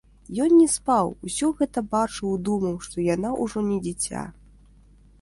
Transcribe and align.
Ён 0.45 0.51
не 0.59 0.63
спаў, 0.75 1.11
усё 1.29 1.51
гэта 1.61 1.79
бачыў 1.93 2.33
і 2.33 2.33
думаў, 2.51 2.75
што 2.89 3.07
яна 3.13 3.29
ўжо 3.43 3.67
не 3.71 3.77
дзіця. 3.89 4.29